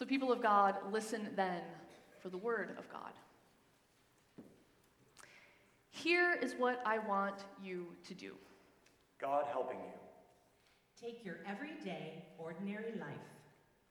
So, 0.00 0.06
people 0.06 0.32
of 0.32 0.40
God, 0.42 0.76
listen 0.90 1.28
then 1.36 1.60
for 2.22 2.30
the 2.30 2.38
word 2.38 2.74
of 2.78 2.90
God. 2.90 3.12
Here 5.90 6.38
is 6.40 6.54
what 6.56 6.80
I 6.86 6.96
want 7.00 7.44
you 7.62 7.88
to 8.08 8.14
do 8.14 8.32
God 9.20 9.44
helping 9.52 9.76
you. 9.76 9.92
Take 10.98 11.22
your 11.22 11.40
everyday, 11.46 12.24
ordinary 12.38 12.92
life 12.98 13.28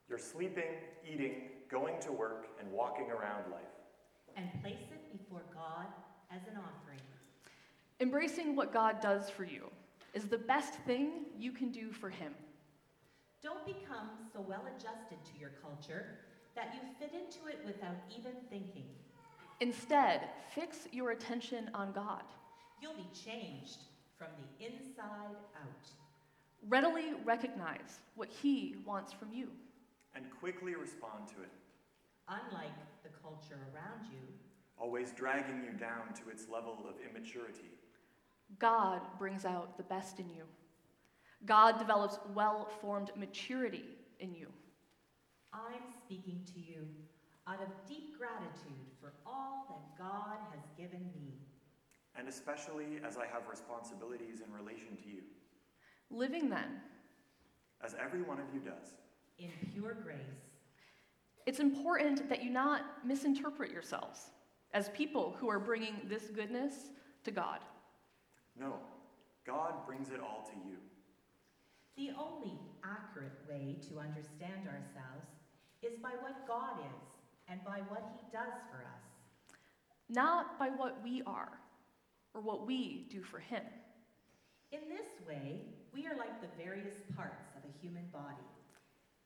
You're 0.10 0.18
sleeping, 0.18 0.82
eating, 1.08 1.44
going 1.70 2.00
to 2.02 2.12
work, 2.12 2.48
and 2.60 2.72
walking 2.72 3.12
around 3.12 3.52
life. 3.52 3.62
and 4.36 4.50
place 4.64 4.82
it 4.92 5.16
before 5.16 5.44
God 5.54 5.86
as 6.32 6.42
an 6.48 6.58
offering. 6.58 7.02
Embracing 8.00 8.56
what 8.56 8.74
God 8.74 9.00
does 9.00 9.30
for 9.30 9.44
you 9.44 9.70
is 10.16 10.24
the 10.24 10.40
best 10.40 10.74
thing 10.88 11.26
you 11.38 11.52
can 11.52 11.70
do 11.70 11.92
for 11.92 12.10
Him. 12.10 12.34
Don't 13.44 13.64
become 13.64 14.10
so 14.40 14.46
well 14.48 14.64
adjusted 14.68 15.18
to 15.26 15.40
your 15.40 15.52
culture 15.62 16.06
that 16.56 16.74
you 16.74 16.80
fit 17.00 17.14
into 17.14 17.48
it 17.48 17.60
without 17.66 17.96
even 18.18 18.34
thinking. 18.50 18.86
Instead, 19.60 20.22
fix 20.54 20.88
your 20.92 21.12
attention 21.12 21.70
on 21.74 21.92
God. 21.92 22.24
You'll 22.82 22.94
be 22.94 23.08
changed 23.14 23.80
from 24.18 24.28
the 24.38 24.66
inside 24.66 25.36
out. 25.56 25.88
Readily 26.68 27.14
recognize 27.26 28.00
what 28.16 28.30
He 28.30 28.76
wants 28.86 29.12
from 29.14 29.32
you. 29.34 29.50
And 30.16 30.26
quickly 30.40 30.76
respond 30.76 31.28
to 31.30 31.44
it, 31.44 31.52
Unlike 32.28 33.04
the 33.04 33.10
culture 33.22 33.60
around 33.74 34.06
you, 34.12 34.20
always 34.78 35.12
dragging 35.12 35.64
you 35.64 35.72
down 35.72 36.14
to 36.16 36.30
its 36.30 36.48
level 36.52 36.86
of 36.88 36.96
immaturity. 37.10 37.72
God 38.60 39.02
brings 39.18 39.46
out 39.46 39.78
the 39.78 39.84
best 39.84 40.20
in 40.20 40.30
you. 40.30 40.44
God 41.46 41.80
develops 41.80 42.20
well 42.34 42.70
formed 42.82 43.12
maturity 43.16 43.99
in 44.20 44.34
you. 44.34 44.48
I'm 45.54 45.82
speaking 46.06 46.42
to 46.54 46.60
you 46.60 46.88
out 47.48 47.62
of 47.62 47.70
deep 47.88 48.18
gratitude 48.18 48.86
for 49.02 49.14
all 49.26 49.66
that 49.70 50.04
God 50.04 50.38
has 50.52 50.64
given 50.78 51.12
me. 51.16 51.34
And 52.16 52.28
especially 52.28 53.00
as 53.08 53.18
I 53.18 53.26
have 53.26 53.48
responsibilities 53.50 54.42
in 54.46 54.54
relation 54.54 54.98
to 55.04 55.10
you, 55.10 55.22
Living 56.12 56.50
then, 56.50 56.82
as 57.84 57.96
every 58.04 58.24
one 58.24 58.40
of 58.40 58.46
you 58.54 58.60
does. 58.60 58.96
In 59.38 59.52
pure 59.72 59.96
grace, 60.04 60.18
it's 61.46 61.60
important 61.60 62.28
that 62.30 62.44
you 62.44 62.50
not 62.50 63.06
misinterpret 63.06 63.72
yourselves 63.72 64.32
as 64.74 64.90
people 64.90 65.36
who 65.40 65.50
are 65.50 65.60
bringing 65.60 66.02
this 66.08 66.30
goodness 66.30 66.90
to 67.24 67.32
God. 67.32 67.60
No, 68.60 68.74
God 69.46 69.86
brings 69.86 70.10
it 70.10 70.20
all 70.20 70.50
to 70.52 70.70
you. 70.70 70.78
The 72.00 72.12
only 72.18 72.58
accurate 72.82 73.38
way 73.50 73.76
to 73.90 74.00
understand 74.00 74.64
ourselves 74.66 75.28
is 75.84 76.00
by 76.02 76.12
what 76.22 76.48
God 76.48 76.80
is 76.80 77.04
and 77.50 77.60
by 77.66 77.80
what 77.90 78.04
He 78.16 78.26
does 78.32 78.56
for 78.72 78.78
us. 78.78 79.04
not 80.08 80.58
by 80.58 80.70
what 80.70 81.04
we 81.04 81.22
are 81.28 81.60
or 82.34 82.42
what 82.42 82.66
we 82.66 83.06
do 83.12 83.22
for 83.22 83.38
Him. 83.38 83.62
In 84.72 84.80
this 84.90 85.10
way, 85.28 85.62
we 85.94 86.08
are 86.08 86.16
like 86.16 86.42
the 86.42 86.48
various 86.64 86.96
parts 87.16 87.46
of 87.58 87.62
a 87.70 87.74
human 87.82 88.06
body. 88.12 88.48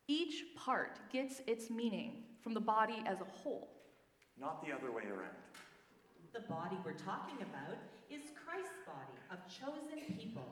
Each 0.07 0.43
part 0.57 0.99
gets 1.11 1.41
its 1.47 1.69
meaning 1.69 2.23
from 2.41 2.53
the 2.53 2.59
body 2.59 3.03
as 3.05 3.21
a 3.21 3.25
whole. 3.25 3.69
Not 4.37 4.65
the 4.65 4.73
other 4.73 4.91
way 4.91 5.03
around. 5.03 5.37
The 6.33 6.41
body 6.41 6.77
we're 6.83 6.93
talking 6.93 7.37
about 7.41 7.77
is 8.09 8.31
Christ's 8.43 8.81
body 8.85 9.17
of 9.31 9.37
chosen 9.47 10.17
people. 10.17 10.47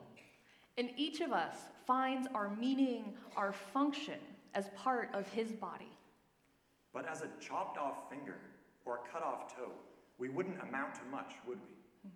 And 0.82 0.90
each 0.98 1.22
of 1.22 1.32
us 1.32 1.58
finds 1.86 2.28
our 2.34 2.50
meaning, 2.56 3.14
our 3.38 3.54
function 3.54 4.18
as 4.56 4.66
part 4.76 5.10
of 5.14 5.28
His 5.28 5.52
body. 5.52 5.92
But 6.92 7.08
as 7.08 7.22
a 7.22 7.28
chopped 7.40 7.78
off 7.78 8.10
finger 8.10 8.38
or 8.84 8.96
a 8.96 9.14
cut 9.14 9.22
off 9.22 9.56
toe, 9.56 9.70
we 10.18 10.30
wouldn't 10.30 10.60
amount 10.60 10.96
to 10.96 11.02
much, 11.12 11.34
would 11.48 11.60
we? 11.60 12.10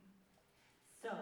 So, 1.00 1.14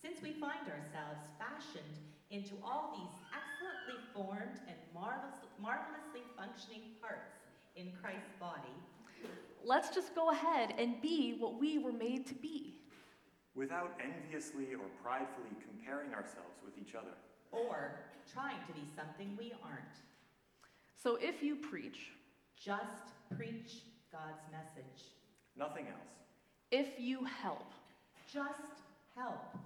since 0.00 0.22
we 0.22 0.30
find 0.30 0.62
ourselves 0.70 1.26
fashioned 1.40 1.98
into 2.30 2.54
all 2.62 2.94
these 2.94 3.18
excellently 3.34 4.06
formed 4.14 4.60
and 4.68 4.78
marvelous, 4.94 5.34
marvelously 5.60 6.22
functioning 6.38 6.94
parts 7.02 7.34
in 7.74 7.90
Christ's 8.00 8.38
body, 8.38 8.78
Let's 9.66 9.88
just 9.88 10.14
go 10.14 10.30
ahead 10.30 10.74
and 10.78 11.00
be 11.00 11.36
what 11.38 11.58
we 11.58 11.78
were 11.78 11.92
made 11.92 12.26
to 12.26 12.34
be. 12.34 12.74
Without 13.54 13.92
enviously 14.02 14.74
or 14.74 14.86
pridefully 15.02 15.50
comparing 15.62 16.12
ourselves 16.12 16.58
with 16.64 16.74
each 16.80 16.94
other. 16.94 17.14
or 17.52 18.00
trying 18.32 18.56
to 18.66 18.72
be 18.72 18.82
something 18.96 19.36
we 19.38 19.52
aren't, 19.62 19.96
So 21.00 21.16
if 21.20 21.40
you 21.42 21.54
preach, 21.56 22.10
just 22.58 23.12
preach 23.36 23.82
God's 24.10 24.42
message. 24.50 25.04
Nothing 25.56 25.86
else. 25.86 26.14
if 26.72 26.98
you 26.98 27.24
help, 27.24 27.70
Just 28.32 28.82
help. 29.14 29.56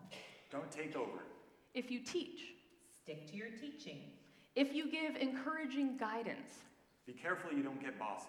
Don't 0.51 0.71
take 0.71 0.95
over. 0.97 1.23
if 1.75 1.91
you 1.91 2.01
teach, 2.01 2.53
Stick 3.03 3.27
to 3.31 3.37
your 3.37 3.49
teaching. 3.51 4.01
if 4.55 4.75
you 4.75 4.91
give 4.91 5.17
encouraging 5.17 5.97
guidance, 5.97 6.59
Be 7.07 7.15
careful 7.15 7.51
you 7.57 7.63
don't 7.63 7.81
get 7.81 7.99
bossy. 7.99 8.29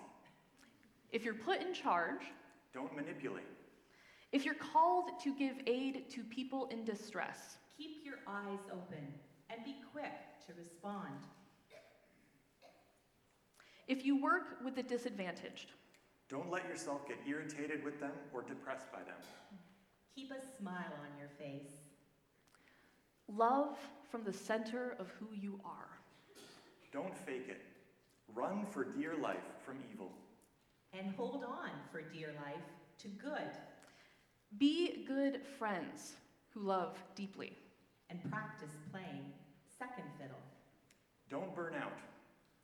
if 1.11 1.25
you're 1.25 1.33
put 1.33 1.59
in 1.61 1.73
charge, 1.73 2.21
Don't 2.73 2.95
manipulate. 2.95 3.43
If 4.31 4.45
you're 4.45 4.53
called 4.55 5.09
to 5.23 5.33
give 5.35 5.53
aid 5.67 6.09
to 6.11 6.23
people 6.23 6.67
in 6.71 6.83
distress, 6.85 7.57
Keep 7.77 8.03
your 8.03 8.17
eyes 8.27 8.59
open 8.73 9.07
and 9.49 9.63
be 9.63 9.75
quick 9.93 10.11
to 10.47 10.53
respond. 10.57 11.15
if 13.87 14.05
you 14.05 14.21
work 14.21 14.57
with 14.63 14.75
the 14.75 14.83
disadvantaged, 14.83 15.71
Don't 16.29 16.51
let 16.51 16.67
yourself 16.67 17.07
get 17.07 17.17
irritated 17.27 17.83
with 17.83 17.99
them 17.99 18.11
or 18.33 18.41
depressed 18.43 18.91
by 18.91 18.99
them. 18.99 19.15
Keep 20.15 20.31
a 20.31 20.57
smile 20.57 20.93
on 21.01 21.17
your 21.17 21.29
face. 21.39 21.71
love 23.27 23.77
from 24.11 24.23
the 24.23 24.33
center 24.33 24.95
of 24.99 25.07
who 25.19 25.27
you 25.33 25.59
are. 25.63 25.89
Don't 26.91 27.15
fake 27.17 27.45
it. 27.47 27.61
Run 28.35 28.65
for 28.71 28.83
dear 28.83 29.15
life 29.15 29.47
from 29.65 29.77
evil. 29.91 30.11
And 30.93 31.13
hold 31.15 31.43
on 31.43 31.69
for 31.91 32.01
dear 32.01 32.33
life 32.45 32.67
to 32.99 33.07
good 33.07 33.49
Be 34.57 35.05
good 35.07 35.41
friends 35.57 36.15
who 36.49 36.61
love 36.61 36.97
deeply. 37.15 37.55
and 38.09 38.19
practice 38.31 38.71
playing 38.91 39.31
second 39.77 40.05
fiddle. 40.19 40.41
Don't 41.29 41.55
burn 41.55 41.75
out. 41.75 41.93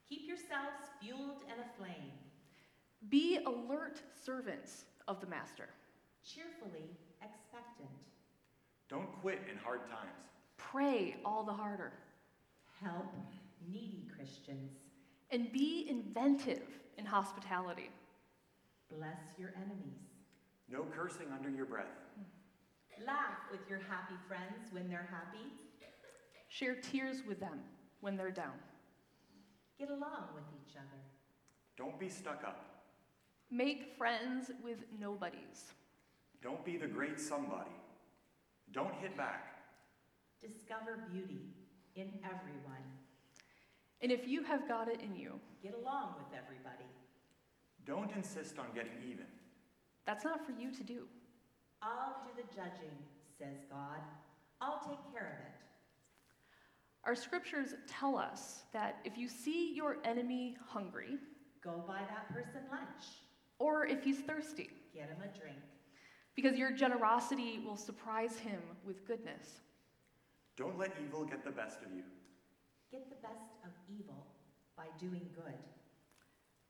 Keep 0.10 0.28
yourselves 0.28 0.90
fueled 1.00 1.44
and 1.52 1.60
aflame, 1.62 2.12
Be 3.10 3.38
alert 3.46 4.02
servants 4.24 4.86
of 5.08 5.22
the 5.22 5.28
Master. 5.28 5.70
cheerfully 6.24 6.90
expectant. 7.22 7.90
Don't 8.90 9.12
quit 9.22 9.40
in 9.52 9.58
hard 9.58 9.82
times. 9.88 10.18
Pray 10.58 11.18
all 11.24 11.44
the 11.44 11.54
harder. 11.54 11.92
Help 12.82 13.14
needy 13.72 14.08
Christians. 14.16 14.72
And 15.30 15.52
be 15.52 15.86
inventive 15.88 16.68
in 16.98 17.06
hospitality. 17.06 17.90
Bless 18.90 19.20
your 19.38 19.54
enemies. 19.56 20.15
No 20.70 20.84
cursing 20.84 21.28
under 21.34 21.50
your 21.50 21.66
breath. 21.66 21.86
Laugh 23.06 23.38
with 23.52 23.62
your 23.70 23.80
happy 23.80 24.16
friends 24.28 24.72
when 24.72 24.90
they're 24.90 25.10
happy. 25.12 25.46
Share 26.48 26.76
tears 26.76 27.24
with 27.28 27.40
them 27.40 27.60
when 28.02 28.16
they're 28.16 28.32
down. 28.32 28.54
Get 29.78 29.90
along 29.90 30.30
with 30.34 30.44
each 30.56 30.76
other. 30.76 31.02
Don't 31.78 32.00
be 32.00 32.08
stuck 32.08 32.44
up. 32.46 32.84
Make 33.52 33.96
friends 33.98 34.52
with 34.64 34.80
nobodies. 35.00 35.74
Don't 36.42 36.64
be 36.64 36.78
the 36.78 36.88
great 36.88 37.20
somebody. 37.20 37.72
Don't 38.72 38.94
hit 38.96 39.18
back. 39.18 39.58
Discover 40.42 41.08
beauty 41.12 41.42
in 41.96 42.14
everyone. 42.24 42.86
And 44.02 44.12
if 44.12 44.28
you 44.28 44.44
have 44.44 44.68
got 44.68 44.88
it 44.88 45.02
in 45.02 45.16
you, 45.16 45.40
Get 45.66 45.74
along 45.82 46.14
with 46.20 46.28
everybody. 46.38 46.86
Don't 47.88 48.12
insist 48.16 48.60
on 48.60 48.68
getting 48.76 49.02
even. 49.04 49.26
That's 50.06 50.24
not 50.24 50.46
for 50.46 50.52
you 50.52 50.72
to 50.72 50.84
do. 50.84 51.04
I'll 51.82 52.16
do 52.26 52.42
the 52.42 52.48
judging, 52.56 52.96
says 53.38 53.58
God. 53.70 54.00
I'll 54.62 54.80
take 54.80 55.00
care 55.14 55.40
of 55.40 55.46
it. 55.48 55.62
Our 57.04 57.16
scriptures 57.16 57.76
tell 57.88 58.18
us 58.18 58.64
that 58.74 58.98
if 59.04 59.18
you 59.18 59.28
see 59.28 59.74
your 59.74 59.98
enemy 60.04 60.58
hungry, 60.68 61.18
Go 61.64 61.84
buy 61.88 62.02
that 62.10 62.30
person 62.34 62.62
lunch. 62.72 63.04
or 63.60 63.86
if 63.86 64.04
he's 64.04 64.20
thirsty, 64.20 64.70
Get 64.94 65.10
him 65.10 65.18
a 65.24 65.38
drink. 65.38 65.58
because 66.36 66.58
your 66.58 66.72
generosity 66.72 67.60
will 67.66 67.76
surprise 67.78 68.38
him 68.40 68.60
with 68.86 69.06
goodness. 69.08 69.60
Don't 70.58 70.78
let 70.80 70.94
evil 71.04 71.26
get 71.26 71.44
the 71.44 71.52
best 71.52 71.82
of 71.84 71.92
you. 71.96 72.04
Get 72.92 73.10
the 73.10 73.16
best 73.28 73.52
of 73.64 73.72
evil 73.90 74.26
by 74.78 74.86
doing 75.00 75.28
good. 75.36 75.54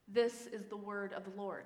This 0.07 0.47
is 0.47 0.65
the 0.65 0.77
word 0.77 1.13
of 1.13 1.23
the 1.23 1.39
Lord. 1.41 1.65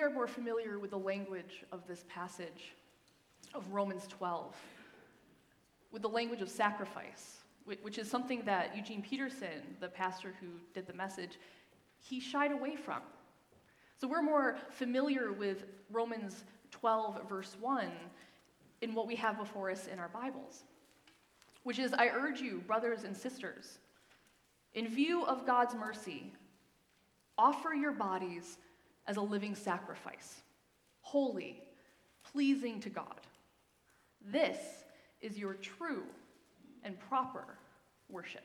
We 0.00 0.06
are 0.06 0.10
more 0.10 0.26
familiar 0.26 0.78
with 0.78 0.92
the 0.92 0.98
language 0.98 1.62
of 1.72 1.86
this 1.86 2.06
passage 2.08 2.72
of 3.52 3.70
Romans 3.70 4.06
12, 4.08 4.56
with 5.92 6.00
the 6.00 6.08
language 6.08 6.40
of 6.40 6.48
sacrifice, 6.48 7.40
which 7.82 7.98
is 7.98 8.08
something 8.08 8.40
that 8.46 8.74
Eugene 8.74 9.02
Peterson, 9.02 9.76
the 9.78 9.88
pastor 9.88 10.32
who 10.40 10.46
did 10.72 10.86
the 10.86 10.94
message, 10.94 11.38
he 11.98 12.18
shied 12.18 12.50
away 12.50 12.76
from. 12.76 13.02
So 14.00 14.08
we're 14.08 14.22
more 14.22 14.56
familiar 14.70 15.32
with 15.32 15.64
Romans 15.90 16.44
12, 16.70 17.28
verse 17.28 17.56
1, 17.60 17.90
in 18.80 18.94
what 18.94 19.06
we 19.06 19.16
have 19.16 19.36
before 19.36 19.70
us 19.70 19.86
in 19.86 19.98
our 19.98 20.08
Bibles, 20.08 20.62
which 21.64 21.78
is 21.78 21.92
I 21.92 22.08
urge 22.08 22.40
you, 22.40 22.62
brothers 22.66 23.04
and 23.04 23.14
sisters, 23.14 23.76
in 24.72 24.88
view 24.88 25.26
of 25.26 25.46
God's 25.46 25.74
mercy, 25.74 26.32
offer 27.36 27.74
your 27.74 27.92
bodies 27.92 28.56
as 29.06 29.16
a 29.16 29.20
living 29.20 29.54
sacrifice, 29.54 30.42
holy, 31.00 31.62
pleasing 32.32 32.80
to 32.80 32.90
God. 32.90 33.20
This 34.24 34.58
is 35.20 35.38
your 35.38 35.54
true 35.54 36.04
and 36.84 36.98
proper 36.98 37.44
worship. 38.08 38.44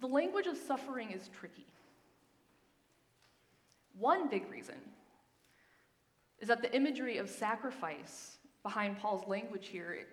The 0.00 0.06
language 0.06 0.46
of 0.46 0.56
suffering 0.56 1.10
is 1.10 1.28
tricky. 1.38 1.66
One 3.98 4.28
big 4.28 4.50
reason 4.50 4.76
is 6.38 6.48
that 6.48 6.62
the 6.62 6.74
imagery 6.74 7.18
of 7.18 7.28
sacrifice 7.28 8.38
behind 8.62 8.98
Paul's 8.98 9.28
language 9.28 9.66
here, 9.66 9.92
it, 9.92 10.08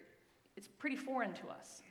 it's 0.57 0.67
pretty 0.67 0.97
foreign 0.97 1.33
to 1.33 1.47
us. 1.47 1.81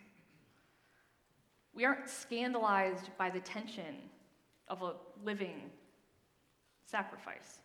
We 1.73 1.85
aren't 1.85 2.09
scandalized 2.09 3.11
by 3.17 3.31
the 3.31 3.41
tension 3.41 3.95
of 4.69 4.83
a 4.83 4.95
living 5.25 5.71
sacrifice 6.85 7.61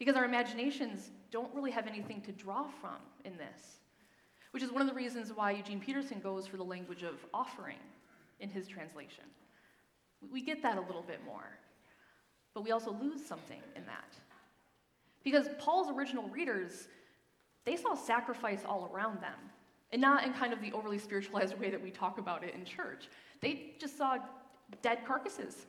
because 0.00 0.16
our 0.16 0.24
imaginations 0.24 1.10
don't 1.30 1.54
really 1.54 1.70
have 1.70 1.86
anything 1.86 2.22
to 2.22 2.32
draw 2.32 2.64
from 2.80 2.96
in 3.24 3.36
this, 3.36 3.78
which 4.50 4.62
is 4.62 4.72
one 4.72 4.80
of 4.80 4.88
the 4.88 4.94
reasons 4.94 5.30
why 5.32 5.52
Eugene 5.52 5.78
Peterson 5.78 6.18
goes 6.20 6.46
for 6.46 6.56
the 6.56 6.64
language 6.64 7.02
of 7.02 7.24
offering 7.32 7.76
in 8.40 8.48
his 8.48 8.66
translation. 8.66 9.24
We 10.32 10.40
get 10.40 10.62
that 10.62 10.78
a 10.78 10.80
little 10.80 11.02
bit 11.02 11.20
more, 11.24 11.58
but 12.54 12.64
we 12.64 12.72
also 12.72 12.96
lose 13.00 13.24
something 13.24 13.60
in 13.76 13.84
that. 13.86 14.14
Because 15.22 15.48
Paul's 15.58 15.90
original 15.90 16.28
readers, 16.30 16.88
they 17.66 17.76
saw 17.76 17.94
sacrifice 17.94 18.62
all 18.66 18.90
around 18.92 19.20
them, 19.20 19.38
and 19.92 20.00
not 20.00 20.24
in 20.24 20.32
kind 20.32 20.54
of 20.54 20.62
the 20.62 20.72
overly 20.72 20.98
spiritualized 20.98 21.58
way 21.60 21.70
that 21.70 21.82
we 21.82 21.90
talk 21.90 22.18
about 22.18 22.42
it 22.42 22.54
in 22.54 22.64
church. 22.64 23.08
They 23.42 23.74
just 23.78 23.98
saw 23.98 24.16
dead 24.80 25.00
carcasses. 25.06 25.66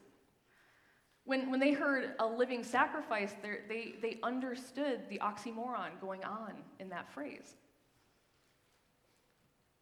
When, 1.25 1.51
when 1.51 1.59
they 1.59 1.71
heard 1.71 2.13
a 2.19 2.25
living 2.25 2.63
sacrifice, 2.63 3.33
they, 3.69 3.95
they 4.01 4.17
understood 4.23 5.01
the 5.09 5.19
oxymoron 5.19 5.99
going 6.01 6.23
on 6.23 6.53
in 6.79 6.89
that 6.89 7.11
phrase. 7.11 7.55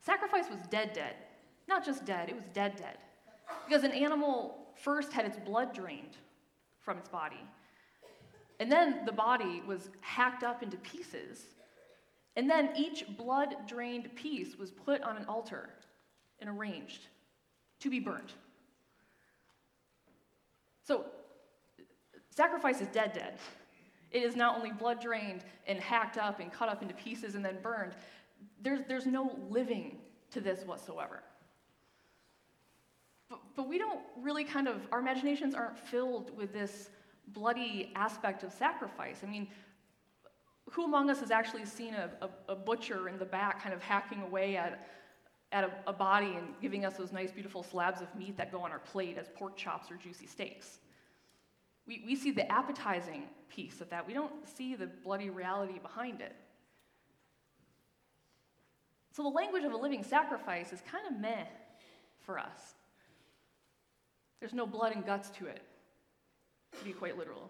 Sacrifice 0.02 0.50
was 0.50 0.60
dead, 0.70 0.94
dead. 0.94 1.16
Not 1.68 1.86
just 1.86 2.06
dead, 2.06 2.30
it 2.30 2.36
was 2.36 2.46
dead, 2.54 2.76
dead. 2.76 2.98
Because 3.68 3.84
an 3.84 3.92
animal 3.92 4.68
first 4.76 5.14
had 5.14 5.26
its 5.26 5.38
blood 5.38 5.74
drained 5.74 6.18
from 6.82 6.98
its 6.98 7.10
body. 7.10 7.44
And 8.60 8.72
then 8.72 9.06
the 9.06 9.12
body 9.12 9.62
was 9.66 9.90
hacked 10.02 10.44
up 10.44 10.62
into 10.64 10.78
pieces. 10.78 11.46
And 12.36 12.50
then 12.50 12.72
each 12.76 13.06
blood 13.18 13.56
drained 13.68 14.14
piece 14.16 14.58
was 14.58 14.72
put 14.72 15.02
on 15.02 15.18
an 15.18 15.26
altar 15.26 15.70
and 16.40 16.50
arranged 16.50 17.08
to 17.80 17.90
be 17.90 18.00
burnt. 18.00 18.34
So, 20.84 21.06
sacrifice 22.40 22.80
is 22.80 22.88
dead, 22.88 23.12
dead. 23.12 23.34
It 24.12 24.24
is 24.24 24.34
not 24.38 24.56
only 24.56 24.72
blood 24.72 25.02
drained 25.02 25.44
and 25.68 25.78
hacked 25.78 26.18
up 26.18 26.40
and 26.40 26.50
cut 26.54 26.70
up 26.70 26.82
into 26.82 26.94
pieces 26.94 27.36
and 27.36 27.44
then 27.44 27.58
burned, 27.62 27.92
there's, 28.62 28.80
there's 28.88 29.06
no 29.06 29.38
living 29.50 29.98
to 30.32 30.40
this 30.40 30.66
whatsoever. 30.66 31.22
But, 33.30 33.40
but 33.58 33.68
we 33.68 33.78
don't 33.78 34.00
really 34.22 34.46
kind 34.46 34.70
of, 34.70 34.78
our 34.94 35.00
imaginations 35.00 35.54
aren't 35.54 35.78
filled 35.78 36.36
with 36.38 36.54
this 36.54 36.90
bloody 37.28 37.92
aspect 37.96 38.44
of 38.44 38.54
sacrifice. 38.54 39.18
I 39.22 39.28
mean, 39.28 39.46
who 40.72 40.86
among 40.86 41.10
us 41.10 41.20
has 41.20 41.32
actually 41.32 41.66
seen 41.66 41.94
a, 41.94 42.10
a, 42.22 42.54
a 42.54 42.56
butcher 42.56 43.10
in 43.10 43.20
the 43.20 43.26
back 43.26 43.62
kind 43.62 43.76
of 43.76 43.84
hacking 43.84 44.22
away 44.22 44.56
at, 44.56 44.88
at 45.52 45.66
a, 45.66 45.72
a 45.88 45.94
body 45.94 46.36
and 46.38 46.48
giving 46.62 46.86
us 46.86 46.96
those 46.96 47.12
nice, 47.12 47.32
beautiful 47.32 47.64
slabs 47.64 48.00
of 48.00 48.08
meat 48.16 48.38
that 48.38 48.50
go 48.50 48.62
on 48.62 48.72
our 48.72 48.80
plate 48.80 49.18
as 49.20 49.28
pork 49.36 49.58
chops 49.58 49.92
or 49.92 49.98
juicy 49.98 50.26
steaks? 50.26 50.80
We, 51.90 52.04
we 52.06 52.16
see 52.16 52.30
the 52.30 52.50
appetizing 52.52 53.24
piece 53.50 53.82
of 53.82 53.90
that. 53.90 54.06
We 54.06 54.14
don't 54.14 54.48
see 54.48 54.76
the 54.76 54.86
bloody 54.86 55.32
reality 55.32 55.80
behind 55.80 56.22
it. 56.22 56.36
So 59.12 59.24
the 59.24 59.30
language 59.30 59.64
of 59.64 59.74
a 59.74 59.76
living 59.76 60.04
sacrifice 60.04 60.72
is 60.72 60.82
kind 60.90 61.08
of 61.08 61.20
meh 61.20 61.46
for 62.20 62.38
us. 62.38 62.76
There's 64.40 64.54
no 64.54 64.68
blood 64.68 64.94
and 64.94 65.04
guts 65.04 65.32
to 65.32 65.48
it, 65.48 65.64
to 66.78 66.86
be 66.86 66.92
quite 66.92 67.18
literal. 67.18 67.50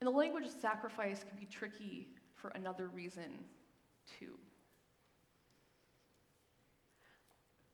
And 0.00 0.08
the 0.08 0.10
language 0.10 0.46
of 0.46 0.50
sacrifice 0.50 1.24
can 1.26 1.38
be 1.38 1.46
tricky 1.46 2.08
for 2.34 2.48
another 2.56 2.88
reason, 2.88 3.30
too. 4.18 4.36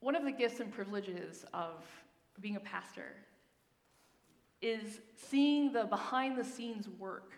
One 0.00 0.14
of 0.14 0.24
the 0.24 0.30
gifts 0.30 0.60
and 0.60 0.70
privileges 0.70 1.46
of 1.54 1.84
being 2.40 2.56
a 2.56 2.60
pastor 2.60 3.14
is 4.60 5.00
seeing 5.16 5.72
the 5.72 5.84
behind 5.84 6.36
the 6.36 6.44
scenes 6.44 6.88
work 6.98 7.34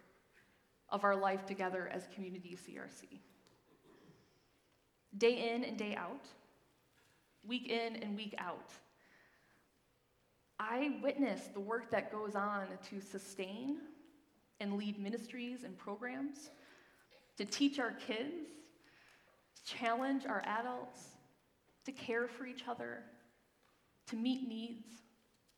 of 0.89 1.05
our 1.05 1.17
life 1.17 1.47
together 1.47 1.89
as 1.93 2.09
community 2.15 2.57
CRC. 2.57 3.21
Day 5.19 5.53
in 5.55 5.65
and 5.65 5.77
day 5.77 5.95
out, 5.97 6.25
week 7.47 7.69
in 7.69 7.97
and 7.97 8.17
week 8.17 8.35
out, 8.39 8.71
I 10.59 10.99
witness 11.03 11.49
the 11.53 11.61
work 11.61 11.91
that 11.91 12.13
goes 12.13 12.35
on 12.35 12.67
to 12.91 13.01
sustain 13.01 13.79
and 14.61 14.77
lead 14.77 14.99
ministries 14.99 15.65
and 15.65 15.77
programs, 15.77 16.51
to 17.39 17.45
teach 17.45 17.79
our 17.79 17.93
kids, 17.93 18.51
challenge 19.65 20.27
our 20.27 20.43
adults, 20.45 21.01
to 21.87 21.93
care 21.93 22.29
for 22.29 22.45
each 22.45 22.65
other, 22.69 23.03
to 24.11 24.17
meet 24.17 24.49
needs, 24.49 24.87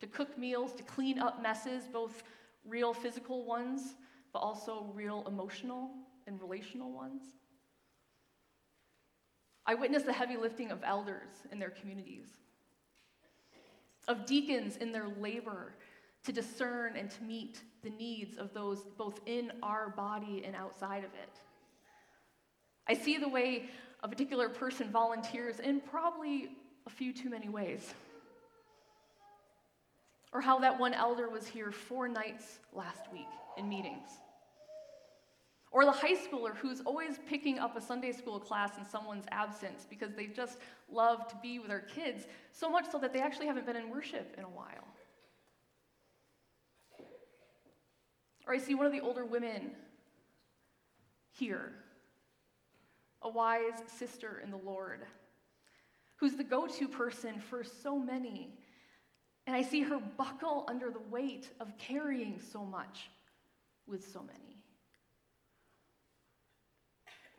to 0.00 0.06
cook 0.06 0.38
meals, 0.38 0.72
to 0.74 0.82
clean 0.82 1.18
up 1.18 1.42
messes, 1.42 1.84
both 1.92 2.22
real 2.64 2.92
physical 2.92 3.44
ones, 3.44 3.94
but 4.32 4.38
also 4.40 4.90
real 4.94 5.24
emotional 5.26 5.90
and 6.26 6.40
relational 6.40 6.92
ones. 6.92 7.22
I 9.66 9.74
witnessed 9.74 10.06
the 10.06 10.12
heavy 10.12 10.36
lifting 10.36 10.70
of 10.70 10.80
elders 10.84 11.28
in 11.50 11.58
their 11.58 11.70
communities, 11.70 12.26
of 14.08 14.26
deacons 14.26 14.76
in 14.76 14.92
their 14.92 15.08
labor 15.20 15.74
to 16.24 16.32
discern 16.32 16.96
and 16.96 17.10
to 17.10 17.22
meet 17.22 17.60
the 17.82 17.90
needs 17.90 18.36
of 18.36 18.52
those 18.52 18.82
both 18.96 19.20
in 19.26 19.52
our 19.62 19.88
body 19.90 20.42
and 20.44 20.54
outside 20.54 21.04
of 21.04 21.10
it. 21.14 21.38
I 22.88 22.94
see 22.94 23.18
the 23.18 23.28
way 23.28 23.66
a 24.02 24.08
particular 24.08 24.48
person 24.48 24.90
volunteers 24.90 25.60
in 25.60 25.80
probably 25.80 26.50
a 26.86 26.90
few 26.90 27.12
too 27.12 27.30
many 27.30 27.48
ways. 27.48 27.94
Or 30.32 30.40
how 30.40 30.58
that 30.60 30.78
one 30.78 30.94
elder 30.94 31.28
was 31.28 31.46
here 31.46 31.70
four 31.70 32.08
nights 32.08 32.58
last 32.72 33.12
week 33.12 33.28
in 33.58 33.68
meetings. 33.68 34.08
Or 35.70 35.84
the 35.86 35.92
high 35.92 36.14
schooler 36.14 36.54
who's 36.54 36.82
always 36.82 37.18
picking 37.28 37.58
up 37.58 37.76
a 37.76 37.80
Sunday 37.80 38.12
school 38.12 38.38
class 38.38 38.76
in 38.76 38.84
someone's 38.84 39.24
absence 39.30 39.86
because 39.88 40.14
they 40.14 40.26
just 40.26 40.58
love 40.90 41.28
to 41.28 41.36
be 41.42 41.58
with 41.58 41.68
their 41.68 41.80
kids, 41.80 42.26
so 42.50 42.70
much 42.70 42.90
so 42.90 42.98
that 42.98 43.12
they 43.12 43.20
actually 43.20 43.46
haven't 43.46 43.64
been 43.64 43.76
in 43.76 43.88
worship 43.88 44.34
in 44.36 44.44
a 44.44 44.48
while. 44.48 44.86
Or 48.46 48.54
I 48.54 48.58
see 48.58 48.74
one 48.74 48.86
of 48.86 48.92
the 48.92 49.00
older 49.00 49.24
women 49.24 49.70
here, 51.30 51.72
a 53.22 53.30
wise 53.30 53.82
sister 53.86 54.42
in 54.44 54.50
the 54.50 54.58
Lord, 54.58 55.00
who's 56.16 56.36
the 56.36 56.44
go 56.44 56.66
to 56.66 56.88
person 56.88 57.40
for 57.40 57.64
so 57.64 57.98
many 57.98 58.58
and 59.46 59.56
I 59.56 59.62
see 59.62 59.82
her 59.82 59.98
buckle 60.16 60.64
under 60.68 60.90
the 60.90 61.00
weight 61.10 61.48
of 61.60 61.76
carrying 61.78 62.40
so 62.52 62.64
much 62.64 63.10
with 63.86 64.12
so 64.12 64.20
many. 64.22 64.58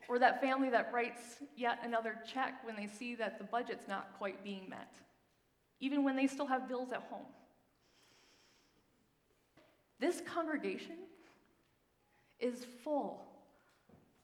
Or 0.10 0.20
that 0.20 0.42
family 0.42 0.70
that 0.70 0.92
writes 0.94 1.22
yet 1.56 1.80
another 1.84 2.18
check 2.32 2.56
when 2.66 2.76
they 2.76 2.88
see 2.88 3.16
that 3.16 3.38
the 3.38 3.46
budget's 3.46 3.88
not 3.88 4.10
quite 4.18 4.44
being 4.44 4.68
met, 4.70 4.94
even 5.80 6.04
when 6.04 6.16
they 6.16 6.28
still 6.28 6.46
have 6.48 6.68
bills 6.68 6.92
at 6.92 7.04
home. 7.10 7.26
This 10.00 10.22
congregation 10.22 10.98
is 12.40 12.66
full 12.84 13.26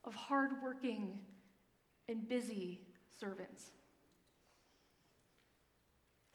of 0.04 0.14
hardworking 0.14 1.20
and 2.10 2.28
busy 2.28 2.82
servants. 3.18 3.72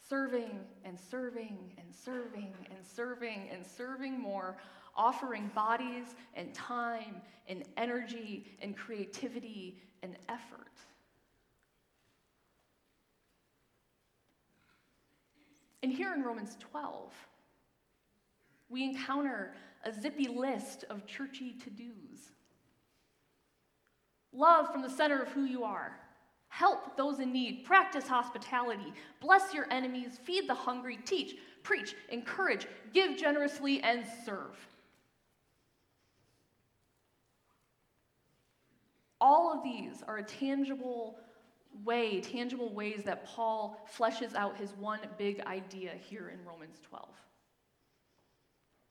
Serving 0.08 0.60
and 0.84 0.98
serving 0.98 1.72
and 1.78 1.94
serving 1.94 2.54
and 2.70 2.84
serving 2.84 3.48
and 3.52 3.64
serving 3.64 4.18
more, 4.18 4.56
offering 4.96 5.50
bodies 5.54 6.14
and 6.34 6.52
time 6.54 7.20
and 7.48 7.64
energy 7.76 8.56
and 8.60 8.76
creativity 8.76 9.80
and 10.02 10.16
effort. 10.28 10.68
And 15.82 15.92
here 15.92 16.14
in 16.14 16.22
Romans 16.22 16.56
12, 16.60 17.12
we 18.70 18.84
encounter 18.84 19.54
a 19.84 19.92
zippy 19.92 20.28
list 20.28 20.84
of 20.88 21.06
churchy 21.06 21.52
to 21.62 21.70
dos. 21.70 22.30
Love 24.32 24.72
from 24.72 24.82
the 24.82 24.90
center 24.90 25.20
of 25.20 25.28
who 25.28 25.44
you 25.44 25.62
are. 25.62 26.00
Help 26.54 26.96
those 26.96 27.18
in 27.18 27.32
need. 27.32 27.64
Practice 27.64 28.06
hospitality. 28.06 28.92
Bless 29.20 29.52
your 29.52 29.66
enemies. 29.72 30.20
Feed 30.22 30.48
the 30.48 30.54
hungry. 30.54 31.00
Teach, 31.04 31.34
preach, 31.64 31.96
encourage, 32.10 32.68
give 32.92 33.16
generously, 33.16 33.82
and 33.82 34.04
serve. 34.24 34.56
All 39.20 39.52
of 39.52 39.64
these 39.64 40.04
are 40.06 40.18
a 40.18 40.22
tangible 40.22 41.18
way, 41.84 42.20
tangible 42.20 42.72
ways 42.72 43.02
that 43.04 43.26
Paul 43.26 43.84
fleshes 43.92 44.36
out 44.36 44.56
his 44.56 44.70
one 44.78 45.00
big 45.18 45.40
idea 45.46 45.90
here 46.08 46.28
in 46.28 46.38
Romans 46.46 46.78
12. 46.88 47.08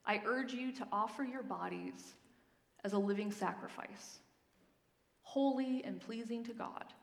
I 0.06 0.22
urge 0.26 0.52
you 0.52 0.74
to 0.74 0.88
offer 0.92 1.24
your 1.24 1.44
bodies 1.44 2.16
as 2.84 2.92
a 2.92 3.00
living 3.00 3.32
sacrifice, 3.32 4.20
holy 5.22 5.82
and 5.86 6.02
pleasing 6.02 6.44
to 6.44 6.54
God. 6.54 6.94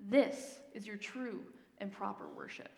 This 0.00 0.58
is 0.74 0.86
your 0.86 0.96
true 0.96 1.40
and 1.78 1.92
proper 1.92 2.26
worship. 2.28 2.70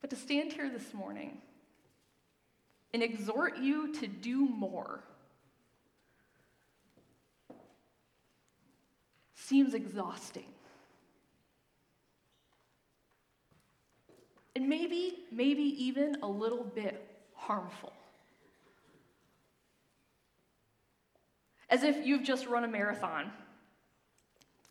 But 0.00 0.10
to 0.10 0.16
stand 0.16 0.52
here 0.52 0.70
this 0.70 0.94
morning 0.94 1.38
and 2.94 3.02
exhort 3.02 3.58
you 3.58 3.92
to 3.94 4.06
do 4.06 4.46
more 4.48 5.02
seems 9.34 9.74
exhausting. 9.74 10.46
And 14.54 14.68
maybe, 14.68 15.24
maybe 15.30 15.62
even 15.62 16.16
a 16.22 16.26
little 16.26 16.64
bit 16.64 17.04
harmful. 17.34 17.92
As 21.68 21.82
if 21.82 22.06
you've 22.06 22.22
just 22.22 22.46
run 22.46 22.64
a 22.64 22.68
marathon 22.68 23.30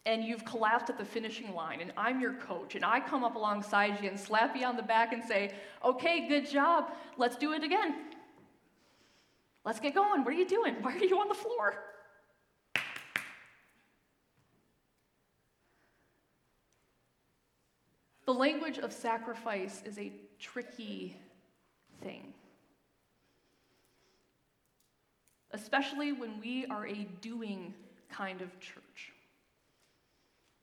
and 0.05 0.23
you've 0.23 0.45
collapsed 0.45 0.89
at 0.89 0.97
the 0.97 1.05
finishing 1.05 1.53
line, 1.53 1.81
and 1.81 1.91
I'm 1.97 2.21
your 2.21 2.33
coach, 2.33 2.75
and 2.75 2.85
I 2.85 2.99
come 2.99 3.23
up 3.23 3.35
alongside 3.35 4.01
you 4.01 4.09
and 4.09 4.19
slap 4.19 4.55
you 4.55 4.65
on 4.65 4.75
the 4.75 4.83
back 4.83 5.13
and 5.13 5.23
say, 5.23 5.51
Okay, 5.83 6.27
good 6.27 6.49
job, 6.49 6.91
let's 7.17 7.35
do 7.35 7.53
it 7.53 7.63
again. 7.63 7.95
Let's 9.65 9.79
get 9.79 9.95
going. 9.95 10.23
What 10.23 10.31
are 10.31 10.37
you 10.37 10.47
doing? 10.47 10.75
Why 10.81 10.93
are 10.93 11.03
you 11.03 11.19
on 11.19 11.27
the 11.27 11.33
floor? 11.33 11.73
The 18.25 18.33
language 18.33 18.79
of 18.79 18.91
sacrifice 18.91 19.83
is 19.85 19.99
a 19.99 20.11
tricky 20.39 21.15
thing, 22.01 22.33
especially 25.55 26.11
when 26.11 26.39
we 26.39 26.65
are 26.67 26.85
a 26.85 27.07
doing 27.21 27.73
kind 28.11 28.41
of 28.41 28.59
church, 28.59 29.13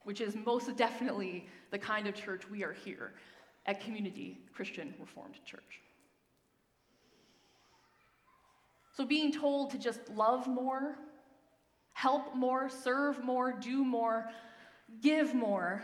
which 0.05 0.21
is 0.21 0.37
most 0.37 0.77
definitely 0.77 1.47
the 1.71 1.79
kind 1.79 2.07
of 2.07 2.15
church 2.15 2.43
we 2.51 2.63
are 2.63 2.75
here 2.75 3.13
at 3.67 3.81
Community 3.81 4.39
Christian 4.55 4.95
Reformed 5.01 5.35
Church. 5.45 5.81
So, 8.95 9.07
being 9.07 9.33
told 9.33 9.71
to 9.71 9.79
just 9.79 10.01
love 10.11 10.47
more, 10.47 10.97
help 11.95 12.37
more, 12.37 12.69
serve 12.69 13.25
more, 13.25 13.53
do 13.53 13.85
more, 13.85 14.31
give 15.01 15.35
more 15.35 15.83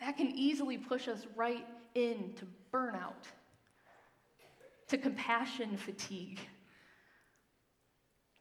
that 0.00 0.16
can 0.16 0.28
easily 0.28 0.78
push 0.78 1.08
us 1.08 1.26
right 1.36 1.66
into 1.94 2.46
burnout, 2.72 3.26
to 4.88 4.98
compassion 4.98 5.76
fatigue, 5.76 6.40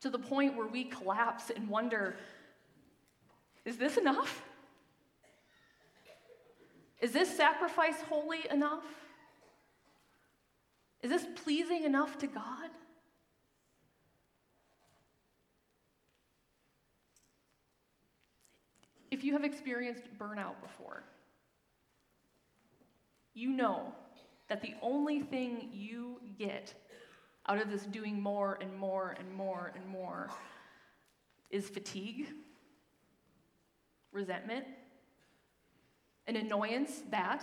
to 0.02 0.10
the 0.10 0.20
point 0.20 0.56
where 0.56 0.68
we 0.68 0.86
collapse 0.86 1.50
and 1.50 1.68
wonder 1.68 2.16
is 3.66 3.76
this 3.76 3.98
enough? 3.98 4.44
Is 7.02 7.12
this 7.12 7.36
sacrifice 7.36 8.02
holy 8.08 8.40
enough? 8.50 8.86
Is 11.02 11.12
this 11.12 11.28
pleasing 11.44 11.84
enough 11.84 12.18
to 12.20 12.28
God? 12.28 12.70
If 19.12 19.26
you 19.26 19.34
have 19.34 19.44
experienced 19.44 20.04
burnout 20.18 20.62
before, 20.62 21.04
you 23.34 23.50
know 23.50 23.94
that 24.48 24.62
the 24.62 24.74
only 24.82 25.22
thing 25.22 25.70
you 25.74 26.20
get 26.38 26.74
out 27.48 27.62
of 27.62 27.70
this 27.70 27.84
doing 27.84 28.22
more 28.22 28.58
and 28.62 28.76
more 28.76 29.16
and 29.20 29.34
more 29.34 29.72
and 29.76 29.86
more 29.88 30.30
is 31.50 31.70
fatigue, 31.70 32.28
resentment, 34.12 34.66
an 36.28 36.36
annoyance 36.36 37.04
that, 37.10 37.42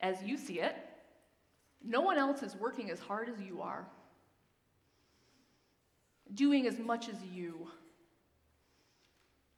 as 0.00 0.22
you 0.22 0.36
see 0.36 0.60
it, 0.60 0.76
no 1.82 2.00
one 2.02 2.18
else 2.18 2.42
is 2.42 2.54
working 2.56 2.90
as 2.90 3.00
hard 3.00 3.28
as 3.28 3.40
you 3.40 3.62
are, 3.62 3.86
doing 6.34 6.66
as 6.66 6.78
much 6.78 7.08
as 7.08 7.16
you. 7.32 7.68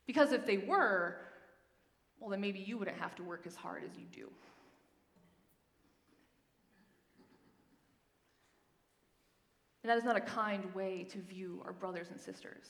Because 0.06 0.32
if 0.32 0.46
they 0.46 0.58
were, 0.58 1.16
well, 2.20 2.30
then 2.30 2.40
maybe 2.40 2.60
you 2.60 2.78
wouldn't 2.78 2.98
have 2.98 3.16
to 3.16 3.24
work 3.24 3.46
as 3.46 3.56
hard 3.56 3.82
as 3.84 3.90
you 3.98 4.06
do. 4.12 4.30
And 9.82 9.90
that 9.90 9.98
is 9.98 10.04
not 10.04 10.16
a 10.16 10.20
kind 10.20 10.72
way 10.74 11.04
to 11.10 11.18
view 11.18 11.60
our 11.64 11.72
brothers 11.72 12.08
and 12.10 12.20
sisters. 12.20 12.66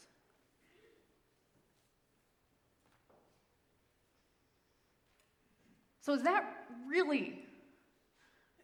So, 6.00 6.14
is 6.14 6.22
that 6.22 6.66
really 6.88 7.38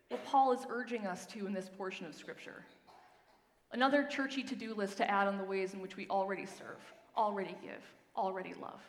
what 0.09 0.25
Paul 0.25 0.52
is 0.52 0.61
urging 0.69 1.07
us 1.07 1.26
to 1.26 1.47
in 1.47 1.52
this 1.52 1.69
portion 1.69 2.07
of 2.07 2.14
Scripture? 2.14 2.64
Another 3.71 4.02
churchy 4.05 4.43
to 4.43 4.57
do 4.57 4.75
list 4.75 4.97
to 4.97 5.09
add 5.09 5.28
on 5.28 5.37
the 5.37 5.45
ways 5.45 5.75
in 5.75 5.81
which 5.81 5.97
we 5.97 6.09
already 6.09 6.47
serve, 6.47 6.81
already 7.17 7.55
give, 7.62 7.83
already 8.17 8.55
love. 8.55 8.81